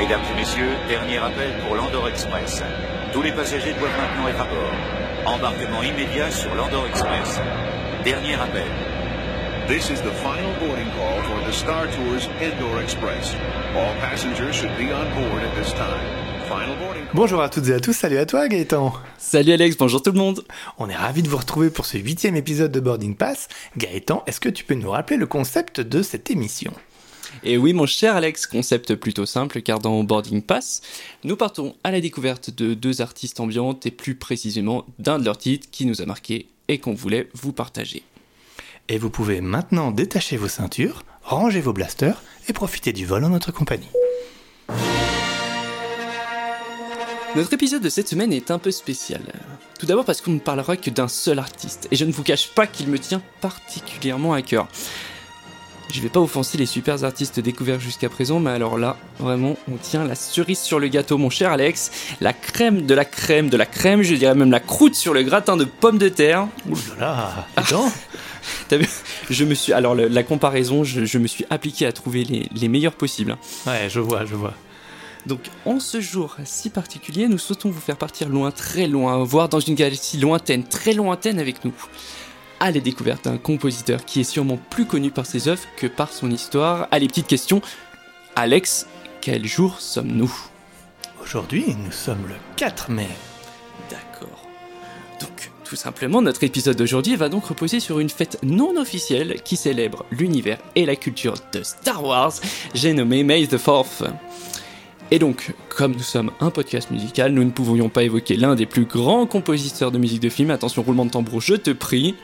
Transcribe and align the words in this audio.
Mesdames 0.00 0.22
et 0.32 0.40
messieurs, 0.40 0.70
dernier 0.88 1.18
appel 1.18 1.52
pour 1.62 1.76
l'Andorre 1.76 2.08
Express. 2.08 2.62
Tous 3.12 3.20
les 3.20 3.32
passagers 3.32 3.74
doivent 3.74 3.98
maintenant 3.98 4.28
être 4.28 4.40
à 4.40 4.46
bord. 4.46 5.34
Embarquement 5.34 5.82
immédiat 5.82 6.30
sur 6.30 6.54
l'Andorre 6.54 6.86
Express. 6.86 7.38
Dernier 8.02 8.32
appel. 8.36 8.64
This 9.68 9.90
is 9.90 10.00
the 10.00 10.10
final 10.22 10.54
boarding 10.58 10.88
call 10.96 11.22
for 11.24 11.46
the 11.46 11.52
Star 11.52 11.84
Tours 11.88 12.30
Indoor 12.40 12.80
Express. 12.80 13.34
All 13.76 13.94
passengers 14.00 14.54
should 14.54 14.74
be 14.78 14.90
on 14.90 15.04
board 15.20 15.42
at 15.42 15.54
this 15.62 15.74
time. 15.74 16.00
Final 16.48 16.76
boarding 16.78 17.04
call. 17.04 17.14
Bonjour 17.14 17.42
à 17.42 17.50
toutes 17.50 17.68
et 17.68 17.74
à 17.74 17.80
tous, 17.80 17.92
salut 17.92 18.16
à 18.16 18.24
toi 18.24 18.48
Gaëtan 18.48 18.94
Salut 19.18 19.52
Alex, 19.52 19.76
bonjour 19.76 20.00
tout 20.00 20.12
le 20.12 20.18
monde. 20.18 20.46
On 20.78 20.88
est 20.88 20.96
ravis 20.96 21.22
de 21.22 21.28
vous 21.28 21.36
retrouver 21.36 21.68
pour 21.68 21.84
ce 21.84 21.98
huitième 21.98 22.36
épisode 22.36 22.72
de 22.72 22.80
Boarding 22.80 23.16
Pass. 23.16 23.48
Gaëtan, 23.76 24.22
est-ce 24.26 24.40
que 24.40 24.48
tu 24.48 24.64
peux 24.64 24.74
nous 24.74 24.90
rappeler 24.90 25.18
le 25.18 25.26
concept 25.26 25.82
de 25.82 26.00
cette 26.00 26.30
émission? 26.30 26.72
Et 27.42 27.56
oui 27.56 27.72
mon 27.72 27.86
cher 27.86 28.16
Alex, 28.16 28.46
concept 28.46 28.94
plutôt 28.94 29.26
simple 29.26 29.62
car 29.62 29.78
dans 29.78 30.02
Boarding 30.04 30.42
Pass, 30.42 30.82
nous 31.24 31.36
partons 31.36 31.74
à 31.84 31.90
la 31.90 32.00
découverte 32.00 32.50
de 32.50 32.74
deux 32.74 33.00
artistes 33.00 33.40
ambiantes 33.40 33.86
et 33.86 33.90
plus 33.90 34.14
précisément 34.14 34.84
d'un 34.98 35.18
de 35.18 35.24
leurs 35.24 35.38
titres 35.38 35.68
qui 35.70 35.86
nous 35.86 36.02
a 36.02 36.06
marqué 36.06 36.48
et 36.68 36.78
qu'on 36.78 36.94
voulait 36.94 37.28
vous 37.34 37.52
partager. 37.52 38.02
Et 38.88 38.98
vous 38.98 39.10
pouvez 39.10 39.40
maintenant 39.40 39.90
détacher 39.90 40.36
vos 40.36 40.48
ceintures, 40.48 41.04
ranger 41.22 41.60
vos 41.60 41.72
blasters 41.72 42.22
et 42.48 42.52
profiter 42.52 42.92
du 42.92 43.06
vol 43.06 43.24
en 43.24 43.30
notre 43.30 43.52
compagnie. 43.52 43.88
Notre 47.36 47.52
épisode 47.52 47.82
de 47.82 47.88
cette 47.88 48.08
semaine 48.08 48.32
est 48.32 48.50
un 48.50 48.58
peu 48.58 48.72
spécial. 48.72 49.20
Tout 49.78 49.86
d'abord 49.86 50.04
parce 50.04 50.20
qu'on 50.20 50.32
ne 50.32 50.40
parlera 50.40 50.76
que 50.76 50.90
d'un 50.90 51.06
seul 51.06 51.38
artiste, 51.38 51.86
et 51.92 51.96
je 51.96 52.04
ne 52.04 52.10
vous 52.10 52.24
cache 52.24 52.48
pas 52.48 52.66
qu'il 52.66 52.88
me 52.88 52.98
tient 52.98 53.22
particulièrement 53.40 54.32
à 54.32 54.42
cœur. 54.42 54.66
Je 55.92 56.00
vais 56.00 56.08
pas 56.08 56.20
offenser 56.20 56.56
les 56.56 56.66
super 56.66 57.02
artistes 57.04 57.40
découverts 57.40 57.80
jusqu'à 57.80 58.08
présent, 58.08 58.38
mais 58.38 58.50
alors 58.50 58.78
là, 58.78 58.96
vraiment, 59.18 59.56
on 59.70 59.76
tient 59.76 60.04
la 60.04 60.14
cerise 60.14 60.60
sur 60.60 60.78
le 60.78 60.88
gâteau, 60.88 61.18
mon 61.18 61.30
cher 61.30 61.50
Alex. 61.50 61.90
La 62.20 62.32
crème 62.32 62.86
de 62.86 62.94
la 62.94 63.04
crème 63.04 63.48
de 63.48 63.56
la 63.56 63.66
crème, 63.66 64.02
je 64.02 64.14
dirais 64.14 64.34
même 64.34 64.50
la 64.50 64.60
croûte 64.60 64.94
sur 64.94 65.14
le 65.14 65.22
gratin 65.22 65.56
de 65.56 65.64
pommes 65.64 65.98
de 65.98 66.08
terre. 66.08 66.46
Ouh 66.68 66.76
là 66.98 67.46
là. 67.56 67.64
T'as 68.68 68.76
vu 68.76 68.86
Je 69.28 69.44
me 69.44 69.54
suis, 69.54 69.72
alors 69.72 69.94
la 69.94 70.22
comparaison, 70.22 70.84
je, 70.84 71.04
je 71.04 71.18
me 71.18 71.26
suis 71.26 71.44
appliqué 71.50 71.86
à 71.86 71.92
trouver 71.92 72.24
les, 72.24 72.48
les 72.54 72.68
meilleurs 72.68 72.94
possibles. 72.94 73.36
Ouais, 73.66 73.88
je 73.88 74.00
vois, 74.00 74.24
je 74.24 74.34
vois. 74.34 74.54
Donc, 75.26 75.40
en 75.66 75.80
ce 75.80 76.00
jour 76.00 76.36
si 76.44 76.70
particulier, 76.70 77.28
nous 77.28 77.38
souhaitons 77.38 77.70
vous 77.70 77.80
faire 77.80 77.96
partir 77.96 78.28
loin, 78.28 78.50
très 78.50 78.86
loin, 78.86 79.22
voire 79.22 79.48
dans 79.48 79.60
une 79.60 79.74
galaxie 79.74 80.18
lointaine, 80.18 80.64
très 80.64 80.92
lointaine 80.92 81.38
avec 81.38 81.64
nous. 81.64 81.74
À 82.62 82.70
la 82.70 82.80
découverte 82.80 83.24
d'un 83.24 83.38
compositeur 83.38 84.04
qui 84.04 84.20
est 84.20 84.24
sûrement 84.24 84.58
plus 84.58 84.84
connu 84.84 85.10
par 85.10 85.24
ses 85.24 85.48
œuvres 85.48 85.62
que 85.78 85.86
par 85.86 86.12
son 86.12 86.30
histoire. 86.30 86.88
Allez, 86.90 87.08
petite 87.08 87.26
question. 87.26 87.62
Alex, 88.36 88.86
quel 89.22 89.46
jour 89.46 89.80
sommes-nous? 89.80 90.30
Aujourd'hui, 91.22 91.74
nous 91.82 91.90
sommes 91.90 92.26
le 92.28 92.34
4 92.56 92.90
mai. 92.90 93.08
D'accord. 93.88 94.46
Donc, 95.20 95.50
tout 95.64 95.74
simplement, 95.74 96.20
notre 96.20 96.44
épisode 96.44 96.76
d'aujourd'hui 96.76 97.16
va 97.16 97.30
donc 97.30 97.46
reposer 97.46 97.80
sur 97.80 97.98
une 97.98 98.10
fête 98.10 98.38
non 98.42 98.76
officielle 98.76 99.40
qui 99.42 99.56
célèbre 99.56 100.04
l'univers 100.10 100.58
et 100.74 100.84
la 100.84 100.96
culture 100.96 101.36
de 101.54 101.62
Star 101.62 102.04
Wars, 102.04 102.34
j'ai 102.74 102.92
nommé 102.92 103.24
May 103.24 103.46
the 103.46 103.56
Fourth. 103.56 104.02
Et 105.10 105.18
donc, 105.18 105.54
comme 105.70 105.92
nous 105.92 106.02
sommes 106.02 106.30
un 106.40 106.50
podcast 106.50 106.90
musical, 106.90 107.32
nous 107.32 107.42
ne 107.42 107.50
pouvions 107.50 107.88
pas 107.88 108.02
évoquer 108.02 108.36
l'un 108.36 108.54
des 108.54 108.66
plus 108.66 108.84
grands 108.84 109.26
compositeurs 109.26 109.92
de 109.92 109.98
musique 109.98 110.20
de 110.20 110.28
film, 110.28 110.50
attention 110.50 110.82
roulement 110.82 111.06
de 111.06 111.10
tambour, 111.10 111.40
je 111.40 111.54
te 111.54 111.70
prie, 111.70 112.14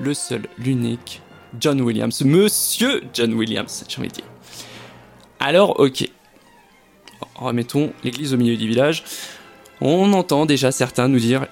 le 0.00 0.14
seul, 0.14 0.42
l'unique, 0.58 1.22
John 1.58 1.80
Williams, 1.80 2.22
Monsieur 2.24 3.02
John 3.14 3.34
Williams, 3.34 3.84
j'ai 3.88 3.98
envie 3.98 4.08
de 4.08 4.14
dire. 4.14 4.24
Alors, 5.40 5.78
ok. 5.80 6.08
Remettons 7.34 7.92
l'église 8.04 8.34
au 8.34 8.36
milieu 8.36 8.56
du 8.56 8.68
village. 8.68 9.04
On 9.80 10.12
entend 10.12 10.46
déjà 10.46 10.72
certains 10.72 11.08
nous 11.08 11.20
dire 11.20 11.46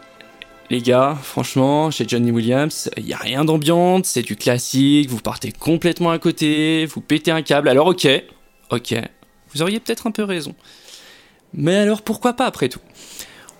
les 0.68 0.82
gars, 0.82 1.16
franchement, 1.22 1.92
chez 1.92 2.06
Johnny 2.08 2.32
Williams, 2.32 2.90
il 2.96 3.04
n'y 3.04 3.14
a 3.14 3.18
rien 3.18 3.44
d'ambiante, 3.44 4.04
c'est 4.04 4.22
du 4.22 4.34
classique, 4.34 5.08
vous 5.08 5.20
partez 5.20 5.52
complètement 5.52 6.10
à 6.10 6.18
côté, 6.18 6.86
vous 6.86 7.00
pétez 7.00 7.30
un 7.30 7.42
câble. 7.42 7.68
Alors 7.68 7.86
ok, 7.86 8.08
ok, 8.70 8.94
vous 9.54 9.62
auriez 9.62 9.78
peut-être 9.78 10.08
un 10.08 10.10
peu 10.10 10.24
raison. 10.24 10.54
Mais 11.54 11.76
alors 11.76 12.02
pourquoi 12.02 12.32
pas 12.32 12.46
après 12.46 12.68
tout? 12.68 12.80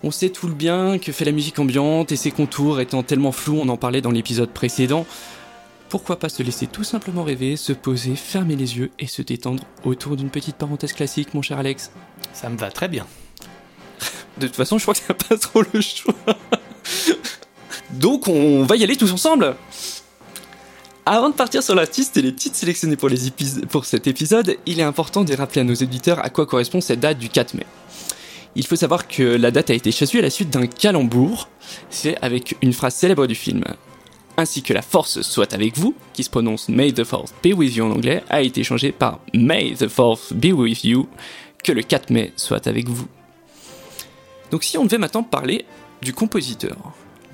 On 0.06 0.12
sait 0.12 0.28
tout 0.28 0.46
le 0.46 0.54
bien 0.54 1.00
que 1.00 1.10
fait 1.10 1.24
la 1.24 1.32
musique 1.32 1.58
ambiante 1.58 2.12
et 2.12 2.16
ses 2.16 2.30
contours 2.30 2.78
étant 2.78 3.02
tellement 3.02 3.32
flous, 3.32 3.58
on 3.60 3.68
en 3.68 3.76
parlait 3.76 4.00
dans 4.00 4.12
l'épisode 4.12 4.50
précédent. 4.50 5.04
Pourquoi 5.88 6.20
pas 6.20 6.28
se 6.28 6.44
laisser 6.44 6.68
tout 6.68 6.84
simplement 6.84 7.24
rêver, 7.24 7.56
se 7.56 7.72
poser, 7.72 8.14
fermer 8.14 8.54
les 8.54 8.78
yeux 8.78 8.92
et 9.00 9.08
se 9.08 9.20
détendre 9.20 9.64
autour 9.84 10.14
d'une 10.14 10.30
petite 10.30 10.54
parenthèse 10.54 10.92
classique, 10.92 11.34
mon 11.34 11.42
cher 11.42 11.58
Alex? 11.58 11.90
Ça 12.32 12.48
me 12.48 12.56
va 12.56 12.70
très 12.70 12.86
bien. 12.86 13.04
De 14.38 14.46
toute 14.46 14.54
façon, 14.54 14.78
je 14.78 14.84
crois 14.84 14.94
que 14.94 15.00
t'as 15.08 15.14
pas 15.14 15.36
trop 15.36 15.62
le 15.72 15.80
choix. 15.80 16.14
Donc, 17.90 18.28
on 18.28 18.62
va 18.62 18.76
y 18.76 18.84
aller 18.84 18.96
tous 18.96 19.10
ensemble. 19.10 19.56
Avant 21.04 21.30
de 21.30 21.34
partir 21.34 21.64
sur 21.64 21.74
l'artiste 21.74 22.16
et 22.16 22.22
les 22.22 22.32
titres 22.32 22.54
sélectionnés 22.54 22.94
pour, 22.94 23.08
les 23.08 23.18
pour 23.68 23.84
cet 23.84 24.06
épisode, 24.06 24.56
il 24.66 24.78
est 24.78 24.84
important 24.84 25.24
de 25.24 25.34
rappeler 25.34 25.62
à 25.62 25.64
nos 25.64 25.74
éditeurs 25.74 26.24
à 26.24 26.30
quoi 26.30 26.46
correspond 26.46 26.80
cette 26.80 27.00
date 27.00 27.18
du 27.18 27.28
4 27.28 27.54
mai. 27.54 27.66
Il 28.58 28.66
faut 28.66 28.76
savoir 28.76 29.06
que 29.06 29.22
la 29.22 29.50
date 29.50 29.68
a 29.68 29.74
été 29.74 29.92
choisie 29.92 30.18
à 30.18 30.22
la 30.22 30.30
suite 30.30 30.48
d'un 30.48 30.66
calembour, 30.66 31.50
c'est 31.90 32.16
avec 32.22 32.56
une 32.62 32.72
phrase 32.72 32.94
célèbre 32.94 33.26
du 33.26 33.34
film. 33.34 33.62
Ainsi 34.38 34.62
que 34.62 34.72
la 34.72 34.80
force 34.80 35.20
soit 35.20 35.52
avec 35.52 35.76
vous, 35.76 35.94
qui 36.14 36.24
se 36.24 36.30
prononce 36.30 36.70
May 36.70 36.90
the 36.90 37.04
Force 37.04 37.34
be 37.44 37.52
with 37.54 37.76
you 37.76 37.84
en 37.84 37.90
anglais, 37.90 38.24
a 38.30 38.40
été 38.40 38.64
changé 38.64 38.92
par 38.92 39.20
May 39.34 39.74
the 39.74 39.88
Force 39.88 40.32
be 40.32 40.52
with 40.52 40.84
you, 40.84 41.06
que 41.62 41.72
le 41.72 41.82
4 41.82 42.10
mai 42.10 42.32
soit 42.36 42.66
avec 42.66 42.88
vous. 42.88 43.06
Donc 44.50 44.64
si 44.64 44.78
on 44.78 44.84
devait 44.84 44.98
maintenant 44.98 45.22
parler 45.22 45.66
du 46.00 46.14
compositeur. 46.14 46.76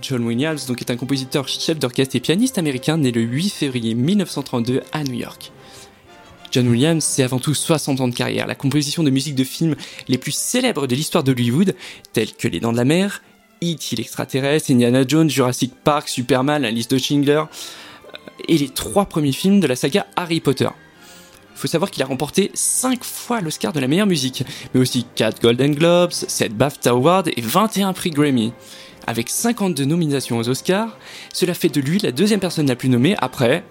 John 0.01 0.25
Williams 0.25 0.67
donc 0.67 0.81
est 0.81 0.91
un 0.91 0.97
compositeur, 0.97 1.47
chef 1.47 1.79
d'orchestre 1.79 2.17
et 2.17 2.21
pianiste 2.21 2.59
américain 2.59 2.97
né 2.97 3.13
le 3.13 3.21
8 3.21 3.51
février 3.51 3.95
1932 3.95 4.83
à 4.91 5.05
New 5.05 5.15
York. 5.15 5.53
John 6.53 6.69
Williams, 6.69 7.03
c'est 7.03 7.23
avant 7.23 7.39
tout 7.39 7.55
60 7.55 8.03
ans 8.03 8.09
de 8.09 8.15
carrière, 8.15 8.47
la 8.47 8.55
composition 8.55 9.03
de 9.03 9.09
musique 9.09 9.35
de 9.35 9.43
films 9.43 9.75
les 10.07 10.19
plus 10.19 10.33
célèbres 10.33 10.87
de 10.87 10.95
l'histoire 10.95 11.25
d'Hollywood, 11.25 11.75
tels 12.13 12.35
que 12.35 12.47
Les 12.47 12.61
Dents 12.61 12.73
de 12.73 12.77
la 12.77 12.85
Mer, 12.85 13.23
E.T. 13.63 13.97
l'extraterrestre, 13.97 14.71
Indiana 14.71 15.03
Jones, 15.09 15.31
Jurassic 15.31 15.73
Park, 15.83 16.11
Superman, 16.11 16.61
la 16.61 16.71
liste 16.71 16.93
de 16.93 16.99
Schindler, 16.99 17.43
euh, 17.43 18.19
et 18.49 18.59
les 18.59 18.69
trois 18.69 19.07
premiers 19.07 19.33
films 19.33 19.61
de 19.61 19.67
la 19.67 19.77
saga 19.77 20.07
Harry 20.15 20.41
Potter. 20.41 20.69
Il 21.55 21.59
faut 21.59 21.69
savoir 21.69 21.91
qu'il 21.91 22.03
a 22.03 22.07
remporté 22.07 22.51
5 22.53 23.03
fois 23.03 23.41
l'Oscar 23.41 23.73
de 23.73 23.81
la 23.81 23.89
meilleure 23.89 24.07
musique, 24.07 24.45
mais 24.75 24.81
aussi 24.81 25.07
4 25.15 25.41
Golden 25.41 25.75
Globes, 25.75 26.13
7 26.13 26.55
BAFTA 26.55 26.91
Awards 26.91 27.29
et 27.35 27.41
21 27.41 27.95
prix 27.95 28.11
Grammy. 28.11 28.53
Avec 29.07 29.31
52 29.31 29.85
nominations 29.85 30.37
aux 30.37 30.49
Oscars, 30.51 30.99
cela 31.33 31.55
fait 31.55 31.71
de 31.71 31.81
lui 31.81 31.99
la 31.99 32.13
deuxième 32.13 32.41
personne 32.41 32.67
la 32.67 32.77
plus 32.77 32.91
nommée 32.91 33.17
après 33.19 33.65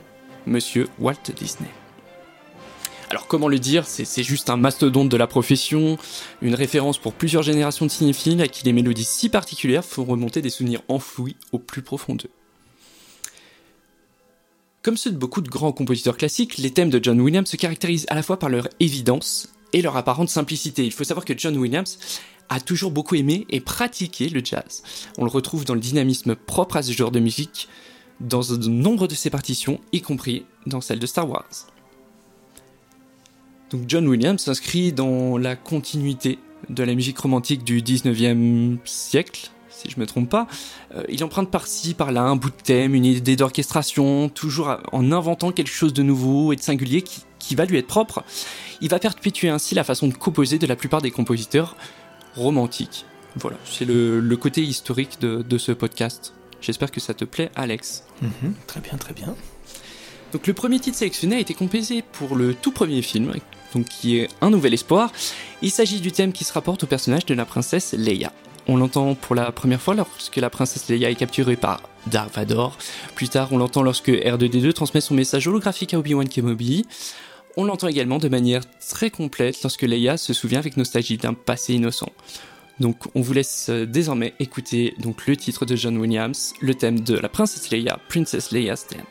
Monsieur 0.47 0.88
Walt 1.00 1.16
Disney. 1.36 1.70
Alors 3.12 3.28
comment 3.28 3.50
le 3.50 3.60
dire, 3.60 3.86
c'est 3.88 4.24
juste 4.24 4.50
un 4.50 4.56
mastodonte 4.56 5.10
de 5.10 5.18
la 5.18 5.28
profession, 5.28 5.98
une 6.42 6.56
référence 6.56 6.98
pour 6.98 7.12
plusieurs 7.12 7.44
générations 7.44 7.86
de 7.86 7.92
cinéphiles 7.92 8.42
à 8.42 8.48
qui 8.48 8.64
les 8.64 8.72
mélodies 8.72 9.04
si 9.04 9.28
particulières 9.28 9.84
font 9.84 10.06
remonter 10.06 10.42
des 10.42 10.50
souvenirs 10.50 10.82
enfouis 10.88 11.36
au 11.52 11.60
plus 11.60 11.82
profond 11.82 12.16
d'eux. 12.16 12.30
Comme 14.82 14.96
ceux 14.96 15.12
de 15.12 15.18
beaucoup 15.18 15.42
de 15.42 15.50
grands 15.50 15.74
compositeurs 15.74 16.16
classiques, 16.16 16.58
les 16.58 16.72
thèmes 16.72 16.90
de 16.90 17.04
John 17.04 17.20
Williams 17.20 17.50
se 17.50 17.58
caractérisent 17.58 18.06
à 18.08 18.16
la 18.16 18.24
fois 18.24 18.40
par 18.40 18.48
leur 18.48 18.70
évidence 18.80 19.50
et 19.74 19.82
leur 19.82 19.98
apparente 19.98 20.30
simplicité. 20.30 20.86
Il 20.86 20.94
faut 20.94 21.04
savoir 21.04 21.26
que 21.26 21.38
John 21.38 21.58
Williams 21.58 22.00
a 22.48 22.62
toujours 22.62 22.92
beaucoup 22.92 23.16
aimé 23.16 23.46
et 23.50 23.60
pratiqué 23.60 24.30
le 24.30 24.40
jazz. 24.42 24.84
On 25.18 25.26
le 25.26 25.32
retrouve 25.32 25.66
dans 25.66 25.76
le 25.76 25.82
dynamisme 25.82 26.38
propre 26.38 26.78
à 26.78 26.82
ce 26.82 26.94
genre 26.94 27.12
de 27.12 27.20
musique, 27.20 27.68
dans 28.22 28.40
de 28.40 28.70
nombre 28.70 29.10
de 29.10 29.16
ses 29.16 29.30
partitions, 29.30 29.82
y 29.92 30.00
compris 30.00 30.46
dans 30.66 30.80
celle 30.80 31.00
de 31.00 31.06
Star 31.06 31.30
Wars. 31.30 31.68
Donc 33.72 33.84
John 33.88 34.08
Williams 34.08 34.42
s'inscrit 34.42 34.91
dans 34.91 35.38
la 35.38 35.56
continuité 35.56 36.40
de 36.70 36.84
la 36.84 36.94
musique 36.94 37.18
romantique 37.18 37.64
du 37.64 37.82
19e 37.82 38.78
siècle, 38.84 39.50
si 39.70 39.90
je 39.90 40.00
me 40.00 40.06
trompe 40.06 40.29
pas. 40.29 40.47
Euh, 40.94 41.03
il 41.09 41.23
emprunte 41.23 41.50
par-ci, 41.50 41.94
par-là 41.94 42.22
un 42.22 42.35
bout 42.35 42.50
de 42.50 42.62
thème, 42.62 42.94
une 42.96 43.06
idée 43.06 43.38
d'orchestration, 43.38 44.28
toujours 44.29 44.78
en 44.91 45.12
inventant 45.12 45.52
quelque 45.52 45.72
chose 45.72 45.94
de 45.94 46.03
nouveau 46.03 46.52
et 46.52 46.58
de 46.58 46.62
singulier 46.62 47.02
qui, 47.02 47.22
qui 47.40 47.56
va 47.56 47.66
lui 47.66 47.78
être 47.78 47.88
propre. 47.88 48.23
Il 48.82 48.90
va 48.90 49.00
perpétuer 49.00 49.50
ainsi 49.50 49.73
la 49.73 49.85
façon 49.85 50.08
de 50.08 50.14
composer 50.14 50.59
de 50.59 50.68
la 50.68 50.76
plupart 50.76 51.02
des 51.02 51.12
compositeurs 51.12 51.78
romantiques. 52.35 53.06
Voilà, 53.38 53.58
c'est 53.64 53.85
le, 53.85 54.20
le 54.20 54.38
côté 54.38 54.62
historique 54.62 55.22
de, 55.22 55.41
de 55.41 55.58
ce 55.58 55.72
podcast. 55.72 56.34
J'espère 56.59 56.91
que 56.91 57.00
ça 57.00 57.14
te 57.14 57.23
plaît, 57.23 57.50
Alex. 57.56 58.03
Mhm, 58.22 58.53
très 58.68 58.82
bien, 58.82 58.97
très 58.97 59.14
bien. 59.14 59.34
Donc 60.34 60.47
le 60.47 60.53
premier 60.53 60.79
titre 60.79 60.97
sélectionné 60.97 61.38
a 61.38 61.40
été 61.40 61.53
composé 61.53 62.03
pour 62.12 62.35
le 62.35 62.53
tout 62.53 62.72
premier 62.72 63.02
film, 63.02 63.32
donc 63.73 63.85
qui 63.85 64.18
est 64.18 64.29
Un 64.41 64.50
Nouvel 64.50 64.73
Espoir. 64.73 65.12
Il 65.62 65.72
s'agit 65.72 66.00
du 66.00 66.12
thème 66.12 66.34
qui 66.34 66.44
se 66.44 66.53
rapporte 66.53 66.84
au 66.84 66.88
personnage 66.88 67.26
de 67.26 67.34
la 67.34 67.46
princesse 67.46 67.94
Leia. 67.94 68.32
On 68.68 68.78
l'entend 68.78 69.16
pour 69.16 69.35
la 69.35 69.52
première 69.52 69.82
fois 69.82 69.96
lorsque 69.96 70.38
la 70.38 70.50
princesse 70.50 70.88
Leia 70.90 71.09
est 71.09 71.16
capturée 71.16 71.56
par 71.56 71.82
Dark 72.08 72.34
Vador. 72.35 72.78
Plus 73.16 73.29
tard, 73.29 73.50
on 73.52 73.58
l'entend 73.58 73.82
lorsque 73.82 74.09
R2D2 74.09 74.73
transmet 74.73 75.02
son 75.02 75.14
message 75.14 75.47
holographique 75.47 75.94
à 75.94 76.00
Obi-Wan 76.00 76.29
Kenobi. 76.29 76.85
On 77.58 77.66
l'entend 77.66 77.88
également 77.88 78.18
de 78.18 78.29
manière 78.29 78.62
très 78.79 79.09
complète 79.09 79.62
lorsque 79.64 79.82
Leia 79.82 80.18
se 80.18 80.34
souvient 80.34 80.59
avec 80.59 80.78
nostalgie 80.78 81.18
d'un 81.18 81.34
passé 81.34 81.73
innocent. 81.73 82.12
Donc 82.79 82.97
on 83.14 83.22
vous 83.22 83.34
laisse 83.34 83.68
euh, 83.70 83.85
désormais 83.85 84.34
écouter 84.40 84.96
donc 85.00 85.28
le 85.28 85.35
titre 85.38 85.66
de 85.66 85.76
John 85.76 85.97
Williams, 85.97 86.53
le 86.62 86.73
thème 86.73 87.02
de 87.02 87.16
la 87.16 87.29
princesse 87.29 87.70
Leia, 87.70 88.00
Princess 88.09 88.52
Leia's 88.52 88.88
Theme. 88.88 89.06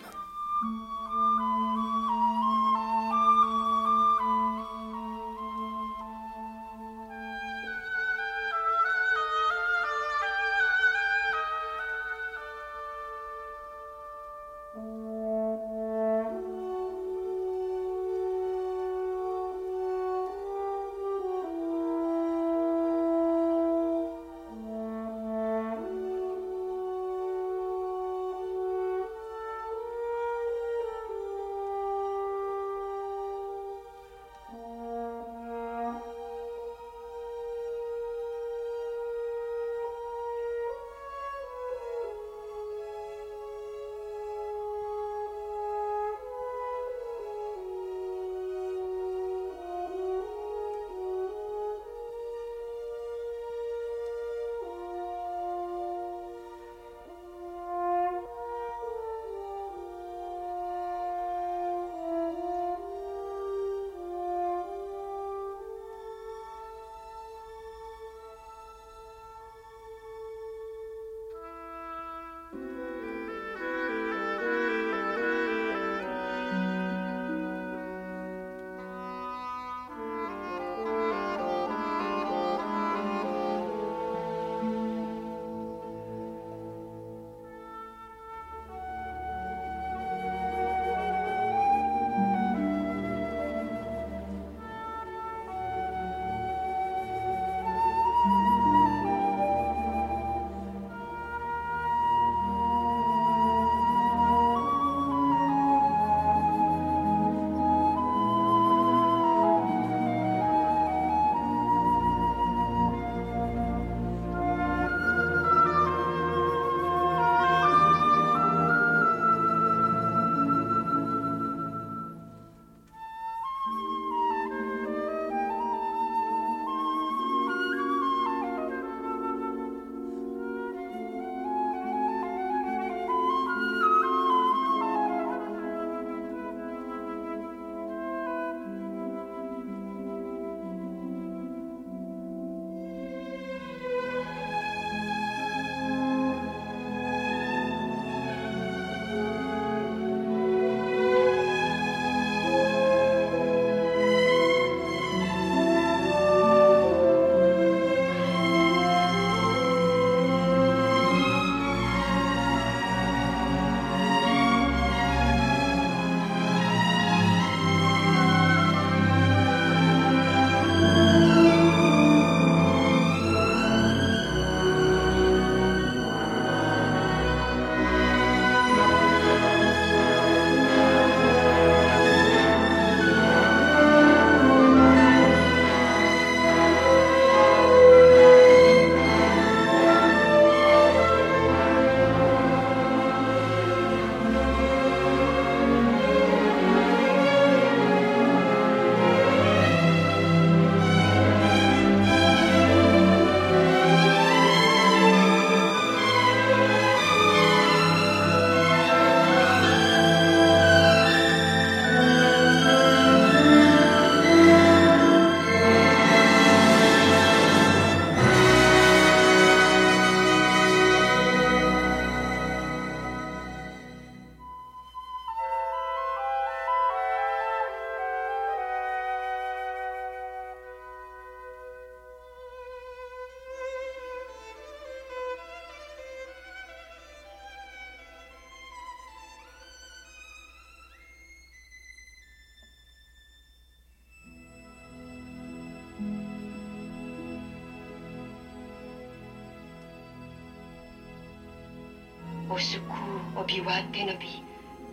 Au 252.53 252.59
secours, 252.59 252.97
Obi-Wan 253.39 253.85
Kenobi. 253.93 254.43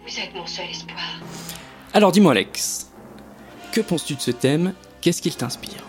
Vous 0.06 0.20
êtes 0.20 0.36
mon 0.36 0.46
seul 0.46 0.70
espoir. 0.70 1.20
Alors 1.92 2.12
dis-moi 2.12 2.34
Alex, 2.34 2.92
que 3.72 3.82
penses-tu 3.82 4.14
de 4.14 4.22
ce 4.22 4.30
thème? 4.30 4.74
Qu'est-ce 5.02 5.24
qu'il 5.24 5.36
t'inspire? 5.36 5.84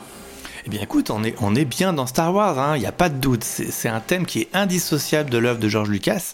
Eh 0.64 0.70
bien 0.70 0.80
écoute, 0.80 1.10
on 1.10 1.22
est, 1.24 1.34
on 1.42 1.54
est 1.54 1.66
bien 1.66 1.92
dans 1.92 2.06
Star 2.06 2.34
Wars, 2.34 2.76
il 2.76 2.80
n'y 2.80 2.86
a 2.86 2.92
pas 2.92 3.10
de 3.10 3.18
doute. 3.18 3.44
C'est 3.44 3.88
un 3.88 4.00
thème 4.00 4.24
qui 4.24 4.40
est 4.40 4.48
indissociable 4.54 5.28
de 5.28 5.36
l'œuvre 5.36 5.58
de 5.58 5.68
George 5.68 5.90
Lucas. 5.90 6.32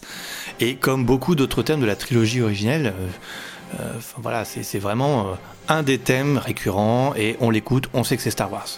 Et 0.61 0.77
comme 0.77 1.05
beaucoup 1.05 1.35
d'autres 1.35 1.63
thèmes 1.63 1.81
de 1.81 1.85
la 1.85 1.97
trilogie 1.97 2.41
originelle, 2.41 2.93
euh, 2.97 3.81
euh, 3.81 3.93
enfin, 3.97 4.21
voilà, 4.21 4.45
c'est 4.45 4.63
c'est 4.63 4.79
vraiment 4.79 5.27
euh, 5.27 5.33
un 5.67 5.83
des 5.83 5.97
thèmes 5.97 6.37
récurrents 6.37 7.13
et 7.15 7.35
on 7.41 7.49
l'écoute, 7.49 7.89
on 7.93 8.05
sait 8.05 8.15
que 8.15 8.23
c'est 8.23 8.31
Star 8.31 8.51
Wars. 8.53 8.69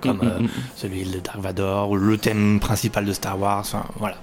Comme 0.00 0.18
Mm, 0.18 0.20
euh, 0.22 0.38
mm, 0.40 0.44
mm. 0.44 0.50
celui 0.76 1.04
de 1.04 1.20
Dark 1.20 1.38
Vador 1.38 1.90
ou 1.90 1.96
le 1.96 2.18
thème 2.18 2.60
principal 2.60 3.04
de 3.04 3.12
Star 3.12 3.38
Wars. 3.38 3.60
Enfin, 3.60 3.84
voilà. 3.98 4.16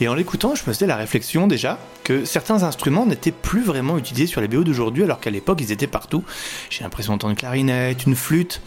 Et 0.00 0.08
en 0.08 0.14
l'écoutant, 0.14 0.54
je 0.54 0.62
me 0.66 0.72
faisais 0.72 0.86
la 0.86 0.96
réflexion 0.96 1.46
déjà 1.46 1.78
que 2.04 2.24
certains 2.24 2.62
instruments 2.62 3.06
n'étaient 3.06 3.32
plus 3.32 3.62
vraiment 3.62 3.98
utilisés 3.98 4.26
sur 4.26 4.40
les 4.40 4.48
BO 4.48 4.64
d'aujourd'hui, 4.64 5.04
alors 5.04 5.20
qu'à 5.20 5.30
l'époque 5.30 5.60
ils 5.60 5.72
étaient 5.72 5.86
partout. 5.86 6.24
J'ai 6.70 6.82
l'impression 6.82 7.12
d'entendre 7.12 7.32
une 7.32 7.36
clarinette, 7.36 8.04
une 8.06 8.16
flûte. 8.16 8.60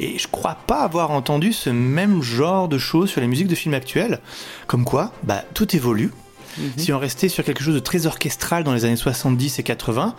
Et 0.00 0.18
je 0.18 0.26
crois 0.26 0.56
pas 0.66 0.80
avoir 0.80 1.12
entendu 1.12 1.52
ce 1.52 1.70
même 1.70 2.20
genre 2.20 2.68
de 2.68 2.78
choses 2.78 3.10
sur 3.10 3.20
les 3.20 3.28
musiques 3.28 3.46
de 3.46 3.54
films 3.54 3.74
actuels. 3.74 4.20
Comme 4.66 4.84
quoi, 4.84 5.12
bah, 5.22 5.44
tout 5.54 5.74
évolue. 5.76 6.10
Mhm. 6.58 6.72
Si 6.76 6.92
on 6.92 6.98
restait 6.98 7.28
sur 7.28 7.44
quelque 7.44 7.62
chose 7.62 7.74
de 7.74 7.80
très 7.80 8.06
orchestral 8.06 8.64
dans 8.64 8.74
les 8.74 8.84
années 8.84 8.96
70 8.96 9.60
et 9.60 9.62
80, 9.62 10.14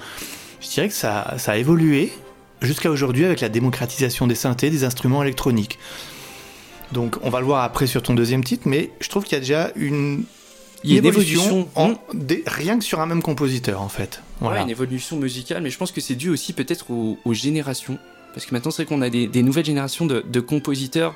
je 0.61 0.69
dirais 0.69 0.87
que 0.87 0.93
ça, 0.93 1.35
ça 1.37 1.53
a 1.53 1.57
évolué 1.57 2.13
jusqu'à 2.61 2.89
aujourd'hui 2.91 3.25
avec 3.25 3.41
la 3.41 3.49
démocratisation 3.49 4.27
des 4.27 4.35
synthés, 4.35 4.69
des 4.69 4.83
instruments 4.83 5.23
électroniques. 5.23 5.77
Donc 6.91 7.17
on 7.23 7.29
va 7.29 7.39
le 7.39 7.45
voir 7.45 7.63
après 7.63 7.87
sur 7.87 8.01
ton 8.03 8.13
deuxième 8.13 8.43
titre, 8.43 8.63
mais 8.67 8.91
je 8.99 9.09
trouve 9.09 9.23
qu'il 9.23 9.33
y 9.33 9.37
a 9.37 9.39
déjà 9.39 9.71
une, 9.75 10.23
Il 10.83 10.91
y 10.91 10.95
a 10.95 10.99
une 10.99 11.05
évolution 11.05 11.67
en- 11.75 11.89
Mm. 11.89 11.95
des- 12.13 12.43
rien 12.45 12.77
que 12.77 12.83
sur 12.83 12.99
un 13.01 13.05
même 13.07 13.23
compositeur 13.23 13.81
en 13.81 13.89
fait. 13.89 14.21
Voilà. 14.39 14.57
Ouais, 14.57 14.63
une 14.63 14.69
évolution 14.69 15.17
musicale, 15.17 15.63
mais 15.63 15.69
je 15.71 15.77
pense 15.77 15.91
que 15.91 15.99
c'est 16.01 16.15
dû 16.15 16.29
aussi 16.29 16.53
peut-être 16.53 16.91
aux, 16.91 17.17
aux 17.25 17.33
générations. 17.33 17.97
Parce 18.35 18.45
que 18.45 18.53
maintenant, 18.53 18.69
c'est 18.69 18.83
vrai 18.83 18.93
qu'on 18.93 19.01
a 19.01 19.09
des, 19.09 19.27
des 19.27 19.41
nouvelles 19.43 19.63
générations 19.65 20.05
de, 20.05 20.21
de 20.27 20.39
compositeurs. 20.41 21.15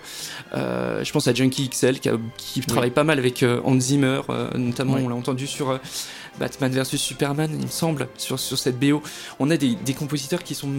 Euh, 0.54 1.04
je 1.04 1.12
pense 1.12 1.28
à 1.28 1.34
Junkie 1.34 1.68
XL 1.70 2.00
qui, 2.00 2.08
a- 2.08 2.18
qui 2.38 2.62
travaille 2.62 2.92
pas 2.92 3.04
mal 3.04 3.20
avec 3.20 3.44
euh, 3.44 3.60
Hans 3.66 3.78
Zimmer, 3.80 4.22
euh, 4.30 4.50
notamment 4.58 4.94
Oui. 4.94 5.02
on 5.04 5.10
l'a 5.10 5.16
entendu 5.16 5.46
sur 5.46 5.70
euh, 5.72 5.78
Batman 6.40 6.72
vs 6.72 6.96
Superman, 6.98 7.52
il 7.54 7.66
me 7.66 7.72
semble, 7.72 8.08
sur, 8.18 8.40
sur 8.40 8.58
cette 8.58 8.80
BO. 8.80 9.02
On 9.40 9.50
a 9.52 9.58
des, 9.58 9.76
des 9.76 9.94
compositeurs 9.94 10.44
qui 10.44 10.56
sont, 10.56 10.70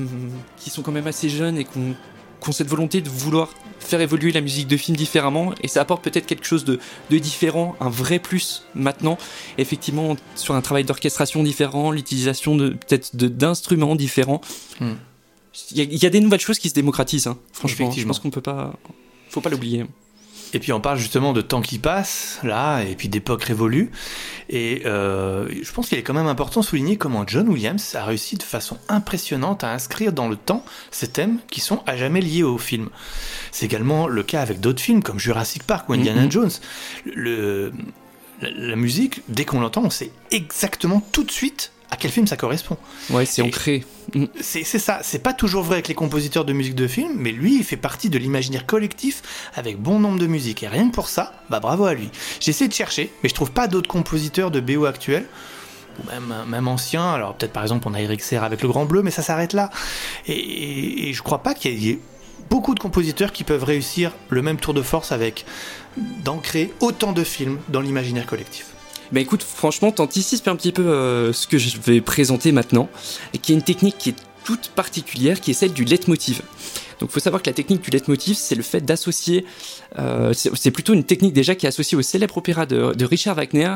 qui 0.56 0.70
sont 0.70 0.82
quand 0.82 0.92
même 0.92 1.06
assez 1.06 1.28
jeunes 1.28 1.58
et 1.58 1.64
qui 1.64 1.78
ont, 1.78 1.94
qui 2.40 2.48
ont 2.48 2.52
cette 2.52 2.68
volonté 2.68 3.00
de 3.02 3.08
vouloir 3.10 3.50
faire 3.78 4.00
évoluer 4.00 4.32
la 4.32 4.40
musique 4.40 4.66
de 4.66 4.76
film 4.76 4.96
différemment. 4.96 5.52
Et 5.62 5.68
ça 5.68 5.80
apporte 5.82 6.02
peut-être 6.02 6.26
quelque 6.26 6.46
chose 6.46 6.64
de, 6.64 6.78
de 7.10 7.18
différent, 7.18 7.76
un 7.80 7.90
vrai 7.90 8.18
plus 8.18 8.64
maintenant 8.74 9.18
effectivement 9.58 10.16
sur 10.36 10.54
un 10.54 10.60
travail 10.62 10.84
d'orchestration 10.84 11.42
différent, 11.42 11.90
l'utilisation 11.90 12.56
de 12.56 12.70
peut-être 12.70 13.14
de- 13.16 13.28
d'instruments 13.28 13.94
différents. 13.96 14.40
Hmm. 14.80 14.94
Il 15.72 15.76
y, 15.78 15.80
a- 15.80 15.84
il 15.84 16.02
y 16.02 16.06
a 16.06 16.10
des 16.10 16.20
nouvelles 16.20 16.40
choses 16.40 16.58
qui 16.58 16.68
se 16.70 16.74
démocratisent, 16.74 17.26
hein. 17.26 17.36
franchement. 17.52 17.90
Je 18.00 18.06
pense 18.06 18.18
qu'on 18.20 18.30
peut 18.30 18.40
pas, 18.40 18.74
faut 19.28 19.40
pas 19.40 19.50
l'oublier. 19.50 19.84
Et 20.52 20.58
puis 20.58 20.72
on 20.72 20.80
parle 20.80 20.98
justement 20.98 21.32
de 21.32 21.40
temps 21.42 21.60
qui 21.62 21.78
passe, 21.78 22.40
là, 22.42 22.82
et 22.82 22.96
puis 22.96 23.08
d'époque 23.08 23.44
révolue. 23.44 23.90
Et 24.48 24.82
euh, 24.84 25.48
je 25.62 25.72
pense 25.72 25.88
qu'il 25.88 25.96
est 25.96 26.02
quand 26.02 26.12
même 26.14 26.26
important 26.26 26.60
de 26.60 26.64
souligner 26.64 26.96
comment 26.96 27.24
John 27.26 27.48
Williams 27.48 27.94
a 27.94 28.04
réussi 28.04 28.34
de 28.36 28.42
façon 28.42 28.76
impressionnante 28.88 29.62
à 29.62 29.72
inscrire 29.72 30.12
dans 30.12 30.28
le 30.28 30.34
temps 30.36 30.64
ces 30.90 31.06
thèmes 31.08 31.38
qui 31.50 31.60
sont 31.60 31.82
à 31.86 31.96
jamais 31.96 32.20
liés 32.20 32.42
au 32.42 32.58
film. 32.58 32.88
C'est 33.52 33.66
également 33.66 34.08
le 34.08 34.22
cas 34.24 34.42
avec 34.42 34.58
d'autres 34.58 34.82
films 34.82 35.02
comme 35.04 35.20
Jurassic 35.20 35.62
Park 35.62 35.88
ou 35.88 35.92
Indiana 35.92 36.22
Mhm. 36.22 36.32
Jones. 36.32 36.50
Le, 37.04 37.72
la, 38.42 38.50
la 38.50 38.76
musique, 38.76 39.22
dès 39.28 39.44
qu'on 39.44 39.60
l'entend, 39.60 39.82
on 39.84 39.90
sait 39.90 40.10
exactement 40.32 41.00
tout 41.12 41.22
de 41.22 41.30
suite 41.30 41.70
à 41.90 41.96
quel 41.96 42.10
film 42.10 42.26
ça 42.26 42.36
correspond. 42.36 42.76
Ouais, 43.10 43.24
c'est 43.26 43.42
ancré. 43.42 43.84
C'est 44.40 44.64
c'est 44.64 44.78
ça, 44.78 45.00
c'est 45.02 45.18
pas 45.22 45.32
toujours 45.32 45.62
vrai 45.64 45.76
avec 45.76 45.88
les 45.88 45.94
compositeurs 45.94 46.44
de 46.44 46.52
musique 46.52 46.74
de 46.74 46.86
film, 46.86 47.14
mais 47.16 47.32
lui, 47.32 47.56
il 47.56 47.64
fait 47.64 47.76
partie 47.76 48.10
de 48.10 48.18
l'imaginaire 48.18 48.64
collectif 48.66 49.22
avec 49.54 49.76
bon 49.80 49.98
nombre 49.98 50.18
de 50.18 50.26
musiques. 50.26 50.62
Et 50.62 50.68
rien 50.68 50.88
que 50.88 50.94
pour 50.94 51.08
ça, 51.08 51.32
bah 51.50 51.60
bravo 51.60 51.84
à 51.86 51.94
lui. 51.94 52.08
J'essaie 52.40 52.68
de 52.68 52.72
chercher, 52.72 53.12
mais 53.22 53.28
je 53.28 53.34
trouve 53.34 53.50
pas 53.50 53.66
d'autres 53.68 53.88
compositeurs 53.88 54.50
de 54.50 54.60
BO 54.60 54.84
actuels, 54.84 55.26
ou 56.02 56.06
même, 56.10 56.34
même 56.48 56.68
anciens. 56.68 57.12
Alors 57.12 57.34
peut-être 57.34 57.52
par 57.52 57.62
exemple 57.64 57.86
on 57.88 57.94
a 57.94 58.00
Eric 58.00 58.22
Serra 58.22 58.46
avec 58.46 58.62
Le 58.62 58.68
Grand 58.68 58.84
Bleu, 58.84 59.02
mais 59.02 59.10
ça 59.10 59.22
s'arrête 59.22 59.52
là. 59.52 59.70
Et, 60.26 60.32
et- 60.32 61.08
et 61.08 61.12
je 61.12 61.22
crois 61.22 61.42
pas 61.42 61.54
qu'il 61.54 61.78
y 61.82 61.90
ait 61.90 61.98
beaucoup 62.48 62.74
de 62.74 62.80
compositeurs 62.80 63.32
qui 63.32 63.44
peuvent 63.44 63.64
réussir 63.64 64.12
le 64.28 64.42
même 64.42 64.56
tour 64.58 64.74
de 64.74 64.82
force 64.82 65.12
avec 65.12 65.44
d'ancrer 65.96 66.72
autant 66.80 67.12
de 67.12 67.22
films 67.24 67.58
dans 67.68 67.80
l'imaginaire 67.80 68.26
collectif. 68.26 68.66
Bah 69.12 69.20
écoute, 69.20 69.42
franchement, 69.42 69.90
t'anticipes 69.90 70.46
un 70.46 70.54
petit 70.54 70.70
peu 70.70 70.86
euh, 70.86 71.32
ce 71.32 71.48
que 71.48 71.58
je 71.58 71.78
vais 71.80 72.00
présenter 72.00 72.52
maintenant, 72.52 72.88
et 73.34 73.38
qui 73.38 73.52
est 73.52 73.56
une 73.56 73.62
technique 73.62 73.98
qui 73.98 74.10
est 74.10 74.16
toute 74.44 74.68
particulière, 74.68 75.40
qui 75.40 75.50
est 75.50 75.54
celle 75.54 75.72
du 75.72 75.84
leitmotiv. 75.84 76.42
Donc, 77.00 77.10
faut 77.10 77.18
savoir 77.18 77.42
que 77.42 77.48
la 77.48 77.54
technique 77.54 77.82
du 77.82 77.90
leitmotiv, 77.90 78.36
c'est 78.36 78.54
le 78.54 78.62
fait 78.62 78.82
d'associer. 78.82 79.44
euh, 79.98 80.32
c'est 80.32 80.70
plutôt 80.70 80.92
une 80.92 81.04
technique 81.04 81.32
déjà 81.32 81.54
qui 81.54 81.66
est 81.66 81.68
associée 81.68 81.96
au 81.96 82.02
célèbre 82.02 82.36
opéra 82.36 82.66
de, 82.66 83.04
Richard 83.04 83.34
Wagner, 83.34 83.74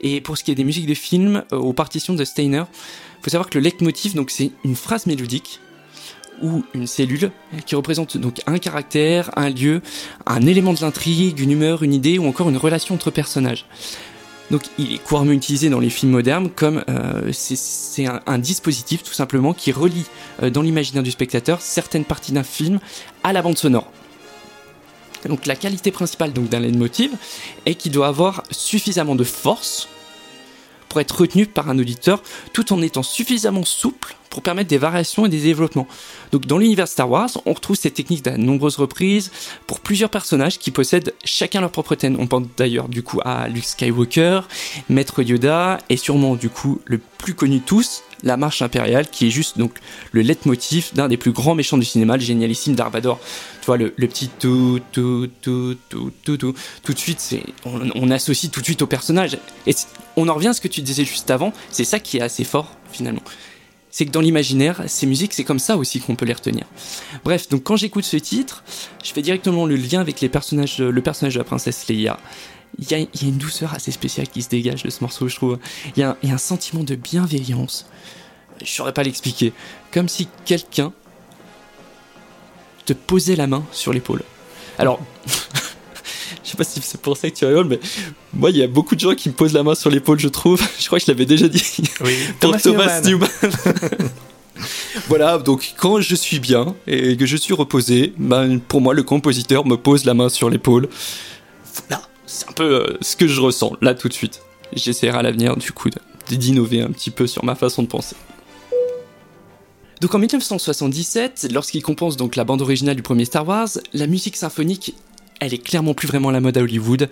et 0.00 0.20
pour 0.22 0.38
ce 0.38 0.44
qui 0.44 0.50
est 0.50 0.54
des 0.54 0.64
musiques 0.64 0.86
de 0.86 0.94
film, 0.94 1.44
euh, 1.52 1.56
aux 1.56 1.74
partitions 1.74 2.14
de 2.14 2.24
Steiner. 2.24 2.64
Il 3.18 3.24
faut 3.24 3.30
savoir 3.30 3.50
que 3.50 3.58
le 3.58 3.64
leitmotiv, 3.64 4.14
donc, 4.14 4.30
c'est 4.30 4.50
une 4.64 4.76
phrase 4.76 5.06
mélodique 5.06 5.60
ou 6.42 6.64
une 6.72 6.86
cellule 6.86 7.32
qui 7.66 7.74
représente 7.74 8.16
donc 8.16 8.40
un 8.46 8.56
caractère, 8.56 9.30
un 9.36 9.50
lieu, 9.50 9.82
un 10.26 10.46
élément 10.46 10.72
de 10.72 10.80
l'intrigue, 10.80 11.38
une 11.38 11.50
humeur, 11.50 11.82
une 11.82 11.92
idée 11.92 12.18
ou 12.18 12.26
encore 12.26 12.48
une 12.48 12.56
relation 12.56 12.94
entre 12.94 13.10
personnages. 13.10 13.66
Donc 14.50 14.62
il 14.78 14.94
est 14.94 14.98
couramment 14.98 15.30
utilisé 15.32 15.70
dans 15.70 15.78
les 15.80 15.90
films 15.90 16.12
modernes 16.12 16.50
comme 16.50 16.82
euh, 16.88 17.30
c'est- 17.32 18.06
un 18.26 18.38
dispositif 18.38 19.02
tout 19.02 19.12
simplement 19.12 19.52
qui 19.54 19.70
relie 19.72 20.06
euh, 20.42 20.50
dans 20.50 20.62
l'imaginaire 20.62 21.02
du 21.02 21.10
spectateur 21.10 21.60
certaines 21.60 22.04
parties 22.04 22.32
d'un 22.32 22.42
film 22.42 22.80
à 23.22 23.32
la 23.32 23.42
bande 23.42 23.58
sonore. 23.58 23.90
Donc 25.28 25.46
la 25.46 25.54
qualité 25.54 25.90
principale 25.92 26.32
donc 26.32 26.48
d'un 26.48 26.60
leitmotiv 26.60 27.12
est 27.66 27.74
qu'il 27.74 27.92
doit 27.92 28.08
avoir 28.08 28.42
suffisamment 28.50 29.14
de 29.14 29.24
force 29.24 29.88
pour 30.90 31.00
être 31.00 31.18
retenu 31.18 31.46
par 31.46 31.70
un 31.70 31.78
auditeur 31.78 32.22
tout 32.52 32.74
en 32.74 32.82
étant 32.82 33.02
suffisamment 33.02 33.64
souple 33.64 34.16
pour 34.28 34.42
permettre 34.42 34.68
des 34.68 34.78
variations 34.78 35.24
et 35.24 35.28
des 35.28 35.40
développements. 35.40 35.88
Donc 36.32 36.46
dans 36.46 36.58
l'univers 36.58 36.86
Star 36.86 37.10
Wars, 37.10 37.30
on 37.46 37.52
retrouve 37.54 37.76
cette 37.76 37.94
technique 37.94 38.26
à 38.26 38.36
nombreuses 38.36 38.76
reprises 38.76 39.30
pour 39.66 39.80
plusieurs 39.80 40.10
personnages 40.10 40.58
qui 40.58 40.70
possèdent 40.70 41.14
chacun 41.24 41.60
leur 41.60 41.70
propre 41.70 41.94
thème. 41.94 42.16
On 42.18 42.26
pense 42.26 42.44
d'ailleurs 42.56 42.88
du 42.88 43.02
coup 43.02 43.20
à 43.24 43.48
Luke 43.48 43.64
Skywalker, 43.64 44.42
Maître 44.88 45.22
Yoda 45.22 45.78
et 45.88 45.96
sûrement 45.96 46.36
du 46.36 46.50
coup 46.50 46.80
le 46.84 46.98
plus 46.98 47.34
connu 47.34 47.58
de 47.58 47.64
tous, 47.64 48.02
la 48.22 48.36
marche 48.36 48.62
impériale 48.62 49.08
qui 49.08 49.26
est 49.26 49.30
juste 49.30 49.58
donc 49.58 49.72
le 50.12 50.22
leitmotiv 50.22 50.90
d'un 50.94 51.08
des 51.08 51.16
plus 51.16 51.32
grands 51.32 51.54
méchants 51.54 51.78
du 51.78 51.84
cinéma, 51.84 52.16
le 52.16 52.22
génialissime 52.22 52.74
Dark 52.74 52.92
Vador. 52.92 53.20
Tu 53.60 53.66
vois 53.66 53.76
le, 53.76 53.90
petit 53.90 54.28
tout 54.28 54.80
tout 54.92 55.28
tout 55.42 55.76
tout 55.88 56.10
tout 56.24 56.36
tout 56.36 56.54
tout 56.82 56.92
de 56.92 56.98
suite 56.98 57.36
on, 57.64 58.10
associe 58.10 58.50
tout 58.50 58.60
de 58.60 58.64
suite 58.64 58.82
au 58.82 58.86
personnage 58.86 59.38
et 59.66 59.74
on 60.16 60.28
en 60.28 60.34
revient 60.34 60.48
à 60.48 60.52
ce 60.52 60.60
que 60.60 60.68
tu 60.68 60.80
disais 60.80 61.04
juste 61.04 61.30
avant, 61.30 61.52
c'est 61.70 61.84
ça 61.84 62.00
qui 62.00 62.18
est 62.18 62.22
assez 62.22 62.44
fort 62.44 62.76
finalement 62.92 63.22
c'est 63.90 64.06
que 64.06 64.10
dans 64.10 64.20
l'imaginaire, 64.20 64.84
ces 64.86 65.06
musiques, 65.06 65.34
c'est 65.34 65.44
comme 65.44 65.58
ça 65.58 65.76
aussi 65.76 66.00
qu'on 66.00 66.14
peut 66.14 66.24
les 66.24 66.32
retenir. 66.32 66.64
Bref, 67.24 67.48
donc 67.48 67.64
quand 67.64 67.76
j'écoute 67.76 68.04
ce 68.04 68.16
titre, 68.16 68.62
je 69.02 69.12
fais 69.12 69.22
directement 69.22 69.66
le 69.66 69.74
lien 69.74 70.00
avec 70.00 70.20
les 70.20 70.28
personnages, 70.28 70.78
le 70.78 71.02
personnage 71.02 71.34
de 71.34 71.38
la 71.38 71.44
princesse 71.44 71.88
Leia. 71.88 72.18
Il 72.78 72.90
y, 72.90 72.94
a, 72.94 72.98
il 72.98 73.08
y 73.22 73.24
a 73.24 73.28
une 73.28 73.36
douceur 73.38 73.74
assez 73.74 73.90
spéciale 73.90 74.28
qui 74.28 74.42
se 74.42 74.48
dégage 74.48 74.84
de 74.84 74.90
ce 74.90 74.98
morceau, 75.02 75.28
je 75.28 75.36
trouve. 75.36 75.58
Il 75.96 76.00
y 76.00 76.02
a, 76.02 76.10
un- 76.10 76.16
il 76.22 76.28
y 76.28 76.32
a 76.32 76.34
un 76.34 76.38
sentiment 76.38 76.82
de 76.84 76.94
bienveillance. 76.94 77.86
Je 78.64 78.70
saurais 78.70 78.92
pas 78.92 79.02
l'expliquer. 79.02 79.52
Comme 79.92 80.08
si 80.08 80.28
quelqu'un 80.44 80.92
te 82.86 82.92
posait 82.92 83.36
la 83.36 83.46
main 83.46 83.64
sur 83.72 83.92
l'épaule. 83.92 84.22
Alors, 84.78 85.00
je 86.44 86.50
sais 86.50 86.56
pas 86.56 86.64
si 86.64 86.80
c'est 86.80 87.00
pour 87.00 87.16
ça 87.16 87.28
que 87.30 87.36
tu 87.36 87.44
rigoles, 87.44 87.66
mais 87.66 87.80
moi, 88.32 88.50
il 88.50 88.56
y 88.56 88.62
a 88.62 88.66
beaucoup 88.66 88.94
de 88.94 89.00
gens 89.00 89.14
qui 89.14 89.28
me 89.28 89.34
posent 89.34 89.52
la 89.52 89.62
main 89.62 89.74
sur 89.74 89.90
l'épaule, 89.90 90.18
je 90.18 90.28
trouve. 90.28 90.60
Je 90.78 90.86
crois 90.86 90.98
que 90.98 91.04
je 91.06 91.10
l'avais 91.10 91.26
déjà 91.26 91.48
dit 91.48 91.62
Oui, 92.02 92.14
pour 92.40 92.56
Thomas, 92.60 93.00
Newman. 93.02 93.28
voilà, 95.08 95.38
donc 95.38 95.74
quand 95.76 96.00
je 96.00 96.14
suis 96.14 96.38
bien 96.40 96.74
et 96.86 97.16
que 97.16 97.26
je 97.26 97.36
suis 97.36 97.54
reposé, 97.54 98.12
ben, 98.18 98.58
pour 98.60 98.80
moi, 98.80 98.94
le 98.94 99.02
compositeur 99.02 99.66
me 99.66 99.76
pose 99.76 100.04
la 100.04 100.14
main 100.14 100.28
sur 100.28 100.50
l'épaule. 100.50 100.88
Voilà, 101.88 102.02
c'est 102.30 102.48
un 102.48 102.52
peu 102.52 102.62
euh, 102.62 102.96
ce 103.00 103.16
que 103.16 103.26
je 103.26 103.40
ressens 103.40 103.72
là 103.80 103.94
tout 103.94 104.08
de 104.08 104.12
suite. 104.12 104.42
J'essaierai 104.72 105.18
à 105.18 105.22
l'avenir, 105.22 105.56
du 105.56 105.72
coup, 105.72 105.90
d'innover 106.30 106.80
un 106.80 106.90
petit 106.90 107.10
peu 107.10 107.26
sur 107.26 107.44
ma 107.44 107.56
façon 107.56 107.82
de 107.82 107.88
penser. 107.88 108.14
Donc 110.00 110.14
en 110.14 110.18
1977, 110.18 111.48
lorsqu'il 111.52 111.82
compose 111.82 112.16
donc 112.16 112.36
la 112.36 112.44
bande 112.44 112.62
originale 112.62 112.94
du 112.94 113.02
premier 113.02 113.24
Star 113.24 113.46
Wars, 113.46 113.68
la 113.92 114.06
musique 114.06 114.36
symphonique, 114.36 114.94
elle 115.40 115.52
est 115.52 115.58
clairement 115.58 115.92
plus 115.92 116.06
vraiment 116.06 116.30
la 116.30 116.40
mode 116.40 116.56
à 116.56 116.62
Hollywood. 116.62 117.10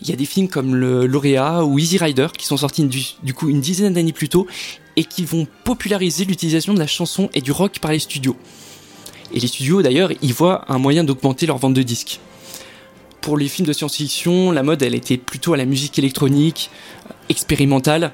Il 0.00 0.08
y 0.08 0.12
a 0.12 0.16
des 0.16 0.24
films 0.24 0.48
comme 0.48 0.76
le 0.76 1.06
Lauréat 1.06 1.64
ou 1.64 1.78
Easy 1.78 1.98
Rider 1.98 2.28
qui 2.36 2.46
sont 2.46 2.56
sortis 2.56 2.84
du, 2.84 3.02
du 3.22 3.34
coup 3.34 3.48
une 3.48 3.60
dizaine 3.60 3.94
d'années 3.94 4.12
plus 4.12 4.28
tôt 4.28 4.46
et 4.94 5.04
qui 5.04 5.24
vont 5.24 5.46
populariser 5.64 6.24
l'utilisation 6.24 6.72
de 6.72 6.78
la 6.78 6.86
chanson 6.86 7.28
et 7.34 7.40
du 7.40 7.50
rock 7.50 7.80
par 7.80 7.90
les 7.90 7.98
studios. 7.98 8.36
Et 9.34 9.40
les 9.40 9.48
studios 9.48 9.82
d'ailleurs, 9.82 10.12
ils 10.22 10.32
voient 10.32 10.64
un 10.72 10.78
moyen 10.78 11.02
d'augmenter 11.02 11.46
leur 11.46 11.58
vente 11.58 11.74
de 11.74 11.82
disques. 11.82 12.20
Pour 13.26 13.36
les 13.36 13.48
films 13.48 13.66
de 13.66 13.72
science-fiction, 13.72 14.52
la 14.52 14.62
mode 14.62 14.82
elle 14.82 14.94
était 14.94 15.16
plutôt 15.16 15.52
à 15.52 15.56
la 15.56 15.64
musique 15.64 15.98
électronique, 15.98 16.70
euh, 17.10 17.14
expérimentale, 17.28 18.12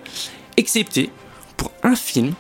excepté 0.57 1.11
pour 1.59 1.71
un 1.83 1.95
film 1.97 2.33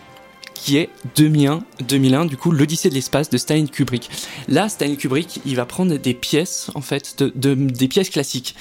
qui 0.54 0.78
est 0.78 0.88
2001, 1.16 1.64
2001 1.86 2.24
du 2.24 2.38
coup 2.38 2.50
l'Odyssée 2.50 2.88
de 2.88 2.94
l'espace 2.94 3.28
de 3.28 3.36
Stanley 3.36 3.66
Kubrick. 3.66 4.08
Là, 4.48 4.70
Stanley 4.70 4.96
Kubrick, 4.96 5.40
il 5.44 5.54
va 5.54 5.66
prendre 5.66 5.94
des 5.98 6.14
pièces 6.14 6.70
en 6.74 6.80
fait, 6.80 7.18
de, 7.22 7.30
de- 7.34 7.52
des 7.54 7.88
pièces 7.88 8.08
classiques. 8.08 8.54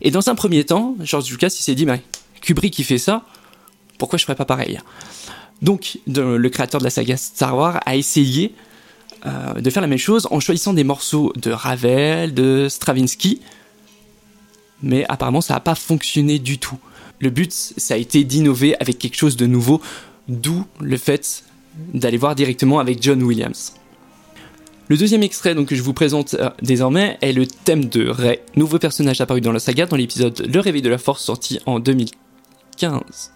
Et 0.00 0.10
dans 0.10 0.28
un 0.28 0.34
premier 0.34 0.64
temps, 0.64 0.96
George 0.98 1.30
Lucas 1.30 1.54
il 1.56 1.62
s'est 1.62 1.76
dit, 1.76 1.84
bah, 1.84 1.98
Kubrick 2.40 2.76
il 2.80 2.84
fait 2.84 2.98
ça, 2.98 3.24
pourquoi 3.96 4.18
je 4.18 4.24
ferais 4.24 4.34
pas 4.34 4.44
pareil? 4.44 4.80
Donc, 5.60 6.00
le 6.08 6.48
créateur 6.48 6.80
de 6.80 6.84
la 6.84 6.90
saga 6.90 7.16
Star 7.16 7.56
Wars 7.56 7.78
a 7.86 7.94
essayé 7.94 8.56
euh, 9.26 9.60
de 9.60 9.70
faire 9.70 9.82
la 9.82 9.88
même 9.88 9.98
chose 9.98 10.26
en 10.30 10.40
choisissant 10.40 10.72
des 10.72 10.84
morceaux 10.84 11.32
de 11.36 11.50
Ravel, 11.50 12.34
de 12.34 12.68
Stravinsky, 12.68 13.40
mais 14.82 15.04
apparemment 15.08 15.40
ça 15.40 15.54
n'a 15.54 15.60
pas 15.60 15.74
fonctionné 15.74 16.38
du 16.38 16.58
tout. 16.58 16.78
Le 17.20 17.30
but, 17.30 17.52
ça 17.52 17.94
a 17.94 17.96
été 17.96 18.24
d'innover 18.24 18.74
avec 18.80 18.98
quelque 18.98 19.16
chose 19.16 19.36
de 19.36 19.46
nouveau, 19.46 19.80
d'où 20.28 20.64
le 20.80 20.96
fait 20.96 21.44
d'aller 21.94 22.16
voir 22.16 22.34
directement 22.34 22.80
avec 22.80 23.00
John 23.00 23.22
Williams. 23.22 23.74
Le 24.88 24.96
deuxième 24.96 25.22
extrait 25.22 25.54
donc, 25.54 25.68
que 25.68 25.76
je 25.76 25.82
vous 25.82 25.94
présente 25.94 26.34
euh, 26.34 26.50
désormais 26.60 27.16
est 27.20 27.32
le 27.32 27.46
thème 27.46 27.84
de 27.84 28.08
Ray, 28.08 28.40
nouveau 28.56 28.78
personnage 28.78 29.20
apparu 29.20 29.40
dans 29.40 29.52
la 29.52 29.60
saga 29.60 29.86
dans 29.86 29.96
l'épisode 29.96 30.46
Le 30.52 30.60
Réveil 30.60 30.82
de 30.82 30.88
la 30.88 30.98
Force 30.98 31.22
sorti 31.24 31.60
en 31.64 31.78
2015. 31.78 33.32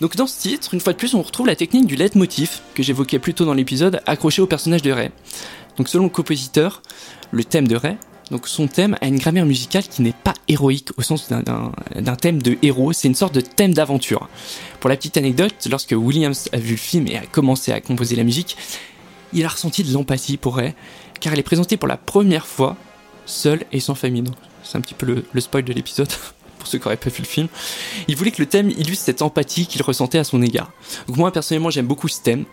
Donc 0.00 0.16
dans 0.16 0.26
ce 0.26 0.40
titre, 0.40 0.74
une 0.74 0.80
fois 0.80 0.92
de 0.92 0.98
plus, 0.98 1.14
on 1.14 1.22
retrouve 1.22 1.46
la 1.46 1.56
technique 1.56 1.86
du 1.86 1.96
leitmotiv 1.96 2.60
que 2.74 2.82
j'évoquais 2.82 3.18
plus 3.18 3.34
tôt 3.34 3.44
dans 3.44 3.54
l'épisode, 3.54 4.00
accroché 4.06 4.42
au 4.42 4.46
personnage 4.46 4.82
de 4.82 4.90
Ray. 4.90 5.10
Donc 5.76 5.88
selon 5.88 6.04
le 6.04 6.10
compositeur, 6.10 6.82
le 7.30 7.44
thème 7.44 7.68
de 7.68 7.76
Ray, 7.76 7.96
donc 8.30 8.48
son 8.48 8.66
thème 8.66 8.96
a 9.00 9.06
une 9.06 9.18
grammaire 9.18 9.46
musicale 9.46 9.84
qui 9.84 10.02
n'est 10.02 10.12
pas 10.12 10.34
héroïque 10.48 10.90
au 10.96 11.02
sens 11.02 11.28
d'un 11.28 12.16
thème 12.16 12.42
de 12.42 12.56
héros, 12.62 12.92
c'est 12.92 13.08
une 13.08 13.14
sorte 13.14 13.34
de 13.34 13.40
thème 13.40 13.74
d'aventure. 13.74 14.28
Pour 14.80 14.90
la 14.90 14.96
petite 14.96 15.16
anecdote, 15.16 15.54
lorsque 15.70 15.92
Williams 15.96 16.48
a 16.52 16.58
vu 16.58 16.72
le 16.72 16.76
film 16.76 17.06
et 17.06 17.16
a 17.16 17.26
commencé 17.26 17.70
à 17.70 17.80
composer 17.80 18.16
la 18.16 18.24
musique, 18.24 18.56
il 19.32 19.44
a 19.44 19.48
ressenti 19.48 19.84
de 19.84 19.92
l'empathie 19.92 20.36
pour 20.36 20.56
Ray, 20.56 20.74
car 21.20 21.32
elle 21.32 21.38
est 21.38 21.44
présentée 21.44 21.76
pour 21.76 21.88
la 21.88 21.96
première 21.96 22.46
fois 22.46 22.76
seule 23.26 23.64
et 23.72 23.80
sans 23.80 23.94
famille. 23.94 24.24
C'est 24.62 24.78
un 24.78 24.80
petit 24.80 24.94
peu 24.94 25.06
le, 25.06 25.24
le 25.32 25.40
spoil 25.40 25.64
de 25.64 25.72
l'épisode. 25.72 26.08
pour 26.64 26.70
ceux 26.70 26.78
qui 26.78 26.84
pas 26.84 26.96
le 27.04 27.24
film, 27.24 27.48
il 28.08 28.16
voulait 28.16 28.30
que 28.30 28.40
le 28.40 28.46
thème 28.46 28.70
illustre 28.70 29.04
cette 29.04 29.20
empathie 29.20 29.66
qu'il 29.66 29.82
ressentait 29.82 30.18
à 30.18 30.24
son 30.24 30.40
égard. 30.40 30.72
Donc 31.06 31.18
moi 31.18 31.30
personnellement 31.30 31.68
j'aime 31.68 31.86
beaucoup 31.86 32.08
ce 32.08 32.22
thème. 32.22 32.46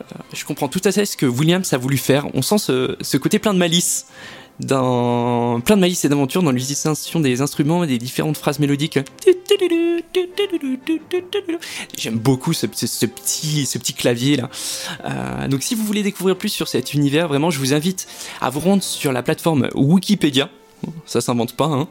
Euh, 0.00 0.16
je 0.32 0.46
comprends 0.46 0.68
tout 0.68 0.80
à 0.84 0.92
fait 0.92 1.04
ce 1.04 1.14
que 1.14 1.26
Williams 1.26 1.70
a 1.74 1.76
voulu 1.76 1.98
faire. 1.98 2.26
On 2.34 2.40
sent 2.40 2.56
ce, 2.58 3.16
côté 3.18 3.38
plein 3.38 3.52
de 3.52 3.58
malice 3.58 4.06
plein 4.66 5.76
de 5.76 5.80
malice 5.80 6.04
et 6.04 6.10
d'aventure 6.10 6.42
dans 6.42 6.50
l'utilisation 6.52 7.20
des 7.20 7.40
instruments 7.40 7.82
et 7.84 7.86
des 7.86 7.96
différentes 7.96 8.36
phrases 8.36 8.58
mélodiques. 8.58 8.98
J'aime 11.96 12.18
beaucoup 12.18 12.52
ce 12.52 12.66
petit 12.66 13.94
clavier 13.94 14.36
là. 14.36 14.50
Euh, 15.04 15.48
donc 15.48 15.62
si 15.62 15.74
vous 15.74 15.84
voulez 15.84 16.02
découvrir 16.02 16.36
plus 16.36 16.50
sur 16.50 16.68
cet 16.68 16.92
univers, 16.92 17.28
vraiment 17.28 17.50
je 17.50 17.58
vous 17.58 17.72
invite 17.72 18.06
à 18.42 18.50
vous 18.50 18.60
rendre 18.60 18.82
sur 18.82 19.12
la 19.12 19.22
plateforme 19.22 19.68
Wikipédia 19.74 20.50
ça 21.06 21.20
s'invente 21.20 21.54
pas. 21.54 21.66
Hein. 21.66 21.88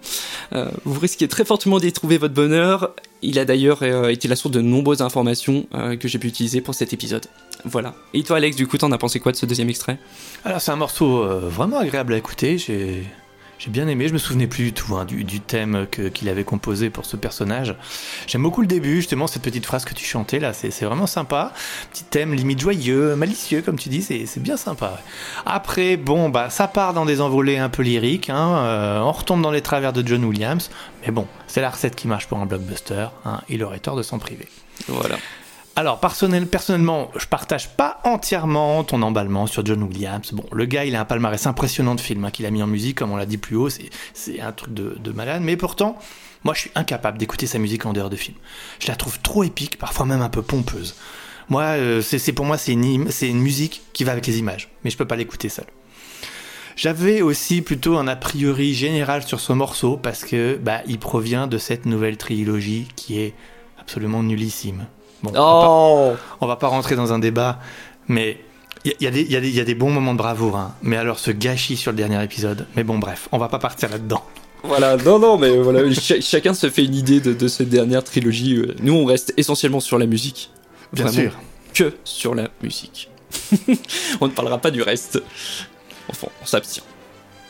Euh, 0.53 0.69
vous 0.85 0.99
risquez 0.99 1.27
très 1.27 1.45
fortement 1.45 1.79
d'y 1.79 1.91
trouver 1.91 2.17
votre 2.17 2.33
bonheur. 2.33 2.93
Il 3.21 3.37
a 3.39 3.45
d'ailleurs 3.45 3.79
euh, 3.81 4.09
été 4.09 4.27
la 4.27 4.35
source 4.35 4.53
de 4.53 4.61
nombreuses 4.61 5.01
informations 5.01 5.67
euh, 5.73 5.97
que 5.97 6.07
j'ai 6.07 6.19
pu 6.19 6.27
utiliser 6.27 6.61
pour 6.61 6.73
cet 6.73 6.93
épisode. 6.93 7.25
Voilà. 7.65 7.93
Et 8.13 8.23
toi, 8.23 8.37
Alex, 8.37 8.55
du 8.55 8.67
coup, 8.67 8.77
t'en 8.77 8.91
as 8.91 8.97
pensé 8.97 9.19
quoi 9.19 9.31
de 9.31 9.37
ce 9.37 9.45
deuxième 9.45 9.69
extrait? 9.69 9.97
Alors, 10.45 10.61
c'est 10.61 10.71
un 10.71 10.77
morceau 10.77 11.25
vraiment 11.49 11.79
agréable 11.79 12.13
à 12.13 12.17
écouter. 12.17 12.57
J'ai 12.57 13.03
j'ai 13.59 13.69
bien 13.69 13.89
aimé, 13.89 14.07
je 14.07 14.13
me 14.13 14.17
souvenais 14.17 14.47
plus 14.47 14.63
du 14.63 14.73
tout 14.73 14.95
hein, 14.95 15.03
du, 15.05 15.41
thème 15.41 15.85
qu'il 16.13 16.29
avait 16.29 16.45
composé 16.45 16.89
pour 16.89 17.05
ce 17.05 17.17
personnage. 17.17 17.75
J'aime 18.25 18.41
beaucoup 18.41 18.61
le 18.61 18.67
début, 18.67 18.95
justement, 18.95 19.27
cette 19.27 19.41
petite 19.41 19.65
phrase 19.65 19.83
que 19.83 19.93
tu 19.93 20.05
chantais 20.05 20.39
là, 20.39 20.53
c'est 20.53 20.85
vraiment 20.85 21.07
sympa. 21.07 21.51
Petit 21.91 22.05
thème 22.05 22.33
limite 22.33 22.61
joyeux, 22.61 23.15
malicieux, 23.15 23.61
comme 23.61 23.77
tu 23.77 23.89
dis, 23.89 24.01
c'est 24.01 24.41
bien 24.41 24.55
sympa. 24.55 25.01
Après, 25.45 25.97
bon, 25.97 26.29
bah 26.29 26.49
ça 26.49 26.69
part 26.69 26.93
dans 26.93 27.05
des 27.05 27.19
envolées 27.19 27.57
un 27.57 27.69
peu 27.69 27.83
lyriques, 27.83 28.29
hein, 28.29 28.57
euh, 28.59 28.99
on 28.99 29.11
retombe 29.11 29.41
dans 29.41 29.51
les 29.51 29.61
travers 29.61 29.91
de 29.91 30.07
John 30.07 30.23
Williams, 30.23 30.69
mais 31.05 31.11
bon, 31.11 31.27
c'est 31.47 31.61
la 31.61 31.69
recette 31.69 31.95
qui 31.95 32.07
marche 32.07 32.27
pour 32.27 32.37
un 32.37 32.45
blockbuster, 32.45 33.07
hein, 33.25 33.41
il 33.49 33.61
aurait 33.63 33.79
tort 33.79 33.97
de 33.97 34.03
s'en 34.03 34.19
priver. 34.19 34.47
Voilà. 34.87 35.17
Alors 35.75 35.99
personnel, 35.99 36.47
personnellement, 36.47 37.09
je 37.17 37.25
partage 37.25 37.69
pas 37.69 38.01
entièrement 38.03 38.83
ton 38.83 39.01
emballement 39.01 39.47
sur 39.47 39.65
John 39.65 39.83
Williams. 39.83 40.33
Bon, 40.33 40.43
le 40.51 40.65
gars, 40.65 40.83
il 40.83 40.95
a 40.95 40.99
un 40.99 41.05
palmarès 41.05 41.47
impressionnant 41.47 41.95
de 41.95 42.01
films 42.01 42.25
hein, 42.25 42.31
qu'il 42.31 42.45
a 42.45 42.51
mis 42.51 42.61
en 42.61 42.67
musique, 42.67 42.97
comme 42.97 43.11
on 43.11 43.17
l'a 43.17 43.25
dit 43.25 43.37
plus 43.37 43.55
haut, 43.55 43.69
c'est, 43.69 44.41
un 44.41 44.51
truc 44.51 44.73
de, 44.73 44.97
de 44.99 45.11
malade. 45.11 45.41
Mais 45.41 45.55
pourtant, 45.55 45.97
moi, 46.43 46.53
je 46.53 46.61
suis 46.61 46.71
incapable 46.75 47.17
d'écouter 47.17 47.47
sa 47.47 47.59
musique 47.59 47.85
en 47.85 47.93
dehors 47.93 48.09
de 48.09 48.15
films. 48.15 48.37
Je 48.79 48.87
la 48.87 48.95
trouve 48.95 49.19
trop 49.19 49.43
épique, 49.43 49.77
parfois 49.77 50.05
même 50.05 50.21
un 50.21 50.29
peu 50.29 50.41
pompeuse. 50.41 50.95
Moi, 51.49 51.63
euh, 51.63 52.01
c'est, 52.01 52.31
pour 52.31 52.45
moi, 52.45 52.57
c'est 52.57 52.73
une, 52.73 53.39
musique 53.39 53.81
qui 53.93 54.03
va 54.03 54.11
avec 54.11 54.27
les 54.27 54.37
images, 54.37 54.69
mais 54.83 54.91
je 54.91 54.97
peux 54.97 55.07
pas 55.07 55.15
l'écouter 55.15 55.49
seul. 55.49 55.65
J'avais 56.75 57.21
aussi 57.21 57.61
plutôt 57.61 57.97
un 57.97 58.07
a 58.07 58.15
priori 58.15 58.73
général 58.73 59.23
sur 59.23 59.39
ce 59.41 59.51
morceau 59.51 59.97
parce 59.97 60.23
que 60.23 60.57
bah, 60.61 60.81
il 60.87 60.99
provient 60.99 61.47
de 61.47 61.57
cette 61.57 61.85
nouvelle 61.85 62.15
trilogie 62.17 62.87
qui 62.95 63.19
est 63.19 63.33
absolument 63.79 64.23
nullissime. 64.23 64.85
Bon, 65.23 65.31
on 65.31 65.33
va 65.33 65.39
pas- 65.39 65.67
Oh 65.69 66.13
on 66.41 66.47
va 66.47 66.55
pas 66.55 66.67
rentrer 66.67 66.95
dans 66.95 67.11
un 67.13 67.19
débat, 67.19 67.59
mais 68.07 68.39
il 68.85 68.93
y, 69.01 69.07
a- 69.07 69.09
y 69.09 69.11
des- 69.11 69.23
y 69.23 69.51
y 69.51 69.59
a 69.59 69.65
bons 69.75 69.91
moments 69.91 70.13
de 70.13 70.17
bravoure. 70.17 70.57
hein. 70.57 70.75
Mais 70.81 70.97
alors 70.97 71.19
ce 71.19 71.31
gâchis 71.31 71.77
sur 71.77 71.91
le 71.91 71.97
dernier 71.97 72.23
épisode. 72.23 72.65
Mais 72.75 72.83
bon, 72.83 72.97
bref, 72.99 73.27
on 73.31 73.37
va 73.37 73.47
pas 73.49 73.59
partir 73.59 73.89
là-dedans. 73.89 74.23
Voilà, 74.63 74.97
non, 74.97 75.19
non, 75.19 75.37
mais 75.37 75.57
voilà, 75.57 75.89
cha- 75.93 76.19
chacun 76.21 76.53
se 76.53 76.69
fait 76.69 76.83
une 76.83 76.95
idée 76.95 77.19
de, 77.21 77.33
de 77.33 77.47
cette 77.47 77.69
dernière 77.69 78.03
trilogie. 78.03 78.55
euh. 78.55 78.75
Nous, 78.81 78.93
on 78.93 79.05
reste 79.05 79.33
essentiellement 79.37 79.79
sur 79.79 79.97
la 79.97 80.05
musique. 80.05 80.51
Bien 80.93 81.05
Vraiment, 81.05 81.29
sûr. 81.31 81.39
Que 81.73 81.93
sur 82.03 82.33
la 82.35 82.49
musique. 82.63 83.09
on 84.21 84.27
ne 84.27 84.31
parlera 84.31 84.57
pas 84.57 84.71
du 84.71 84.81
reste. 84.81 85.21
Enfin, 86.09 86.27
on 86.41 86.45
s'abstient. 86.45 86.83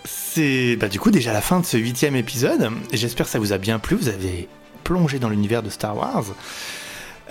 C'est 0.06 0.76
bah, 0.76 0.88
du 0.88 1.00
coup 1.00 1.12
déjà 1.12 1.34
la 1.34 1.42
fin 1.42 1.60
de 1.60 1.66
ce 1.66 1.78
huitième 1.78 2.16
épisode. 2.16 2.70
J'espère 2.94 3.26
que 3.26 3.32
ça 3.32 3.40
vous 3.40 3.54
a 3.54 3.58
bien 3.58 3.80
plu. 3.80 3.96
Vous 3.96 4.10
avez 4.10 4.48
plongé 4.84 5.20
dans 5.20 5.30
l'univers 5.30 5.64
de 5.64 5.70
Star 5.70 5.96
Wars 5.98 6.26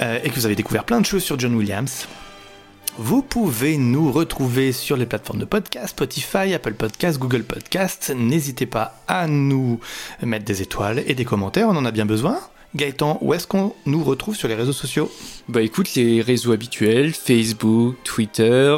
euh, 0.00 0.18
et 0.22 0.30
que 0.30 0.34
vous 0.34 0.46
avez 0.46 0.54
découvert 0.54 0.84
plein 0.84 1.00
de 1.00 1.06
choses 1.06 1.22
sur 1.22 1.38
John 1.38 1.54
Williams. 1.54 2.06
Vous 3.00 3.22
pouvez 3.22 3.76
nous 3.76 4.10
retrouver 4.10 4.72
sur 4.72 4.96
les 4.96 5.06
plateformes 5.06 5.38
de 5.38 5.44
podcast, 5.44 5.90
Spotify, 5.90 6.52
Apple 6.52 6.74
Podcast, 6.74 7.18
Google 7.18 7.44
Podcast. 7.44 8.12
N'hésitez 8.16 8.66
pas 8.66 9.00
à 9.06 9.28
nous 9.28 9.78
mettre 10.22 10.44
des 10.44 10.62
étoiles 10.62 11.04
et 11.06 11.14
des 11.14 11.24
commentaires, 11.24 11.68
on 11.68 11.76
en 11.76 11.84
a 11.84 11.92
bien 11.92 12.06
besoin. 12.06 12.40
Gaëtan, 12.76 13.18
où 13.22 13.32
est-ce 13.32 13.46
qu'on 13.46 13.74
nous 13.86 14.04
retrouve 14.04 14.36
sur 14.36 14.46
les 14.46 14.54
réseaux 14.54 14.72
sociaux? 14.72 15.10
Bah 15.48 15.62
écoute, 15.62 15.94
les 15.94 16.20
réseaux 16.20 16.52
habituels, 16.52 17.14
Facebook, 17.14 17.96
Twitter, 18.04 18.76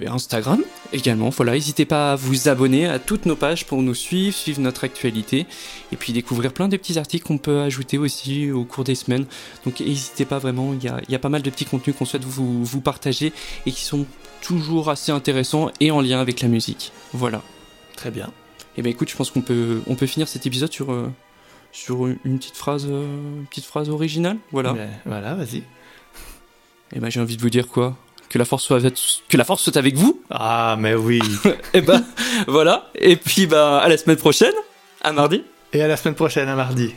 et 0.00 0.06
Instagram 0.06 0.62
également. 0.92 1.30
Voilà, 1.30 1.52
n'hésitez 1.52 1.84
pas 1.84 2.12
à 2.12 2.16
vous 2.16 2.48
abonner 2.48 2.86
à 2.86 2.98
toutes 2.98 3.26
nos 3.26 3.36
pages 3.36 3.66
pour 3.66 3.82
nous 3.82 3.94
suivre, 3.94 4.34
suivre 4.34 4.60
notre 4.60 4.84
actualité, 4.84 5.46
et 5.92 5.96
puis 5.96 6.12
découvrir 6.12 6.52
plein 6.52 6.68
de 6.68 6.76
petits 6.76 6.98
articles 6.98 7.26
qu'on 7.26 7.38
peut 7.38 7.60
ajouter 7.60 7.98
aussi 7.98 8.50
au 8.50 8.64
cours 8.64 8.84
des 8.84 8.94
semaines. 8.94 9.26
Donc 9.64 9.80
n'hésitez 9.80 10.24
pas 10.24 10.38
vraiment, 10.38 10.72
il 10.72 10.82
y 10.82 10.88
a, 10.88 11.00
il 11.08 11.12
y 11.12 11.14
a 11.14 11.18
pas 11.18 11.28
mal 11.28 11.42
de 11.42 11.50
petits 11.50 11.64
contenus 11.64 11.96
qu'on 11.96 12.04
souhaite 12.04 12.24
vous, 12.24 12.64
vous 12.64 12.80
partager 12.80 13.32
et 13.66 13.72
qui 13.72 13.84
sont 13.84 14.06
toujours 14.40 14.90
assez 14.90 15.12
intéressants 15.12 15.70
et 15.80 15.90
en 15.90 16.00
lien 16.00 16.20
avec 16.20 16.40
la 16.40 16.48
musique. 16.48 16.92
Voilà. 17.12 17.42
Très 17.96 18.10
bien. 18.10 18.32
Et 18.76 18.82
ben 18.82 18.90
écoute, 18.90 19.10
je 19.10 19.16
pense 19.16 19.30
qu'on 19.30 19.42
peut, 19.42 19.82
on 19.86 19.94
peut 19.94 20.06
finir 20.06 20.28
cet 20.28 20.46
épisode 20.46 20.72
sur, 20.72 20.92
euh, 20.92 21.10
sur 21.72 22.06
une 22.06 22.38
petite 22.38 22.56
phrase, 22.56 22.86
euh, 22.88 23.04
une 23.38 23.46
petite 23.46 23.66
phrase 23.66 23.90
originale. 23.90 24.38
Voilà. 24.52 24.72
Ben, 24.72 24.90
voilà, 25.04 25.34
vas-y. 25.34 25.64
Et 26.92 26.98
ben 26.98 27.10
j'ai 27.10 27.20
envie 27.20 27.36
de 27.36 27.42
vous 27.42 27.50
dire 27.50 27.68
quoi? 27.68 27.96
Que 28.30 28.38
la 28.38 28.44
force 28.46 28.62
soit 28.64 28.76
avec, 28.78 28.94
que 29.28 29.36
la 29.36 29.44
force 29.44 29.62
soit 29.64 29.76
avec 29.76 29.96
vous. 29.96 30.22
Ah, 30.30 30.76
mais 30.78 30.94
oui. 30.94 31.20
Et 31.74 31.82
ben 31.82 32.02
voilà. 32.46 32.88
Et 32.94 33.16
puis 33.16 33.46
bah 33.46 33.78
à 33.78 33.88
la 33.88 33.98
semaine 33.98 34.16
prochaine, 34.16 34.54
à 35.02 35.12
mardi. 35.12 35.42
et 35.72 35.82
à 35.82 35.88
la 35.88 35.96
semaine 35.98 36.14
prochaine, 36.14 36.48
à 36.48 36.54
mardi. 36.54 36.94